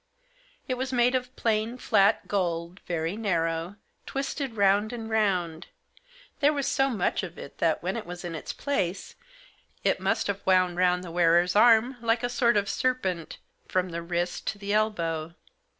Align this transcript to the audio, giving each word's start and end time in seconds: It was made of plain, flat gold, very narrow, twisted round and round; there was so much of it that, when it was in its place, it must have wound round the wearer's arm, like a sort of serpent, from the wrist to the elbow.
It 0.67 0.79
was 0.79 0.91
made 0.91 1.13
of 1.13 1.35
plain, 1.35 1.77
flat 1.77 2.27
gold, 2.27 2.79
very 2.87 3.15
narrow, 3.15 3.75
twisted 4.07 4.55
round 4.57 4.91
and 4.91 5.07
round; 5.07 5.67
there 6.39 6.51
was 6.51 6.65
so 6.67 6.89
much 6.89 7.21
of 7.21 7.37
it 7.37 7.59
that, 7.59 7.83
when 7.83 7.95
it 7.95 8.07
was 8.07 8.25
in 8.25 8.33
its 8.33 8.51
place, 8.51 9.13
it 9.83 9.99
must 9.99 10.25
have 10.25 10.41
wound 10.43 10.77
round 10.77 11.03
the 11.03 11.11
wearer's 11.11 11.55
arm, 11.55 11.97
like 12.01 12.23
a 12.23 12.29
sort 12.29 12.57
of 12.57 12.67
serpent, 12.67 13.37
from 13.67 13.89
the 13.89 14.01
wrist 14.01 14.47
to 14.47 14.57
the 14.57 14.73
elbow. 14.73 15.35